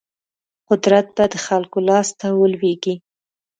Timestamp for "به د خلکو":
1.15-1.77